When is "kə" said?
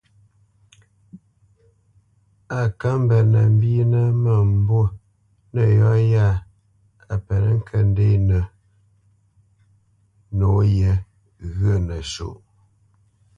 2.79-2.89